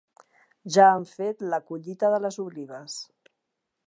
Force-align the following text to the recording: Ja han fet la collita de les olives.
Ja 0.75 0.85
han 0.93 1.03
fet 1.09 1.43
la 1.53 1.59
collita 1.67 2.11
de 2.15 2.21
les 2.25 2.39
olives. 2.47 2.97